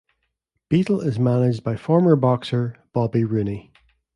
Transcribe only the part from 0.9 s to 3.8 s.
is managed by former boxer Bobby Rooney.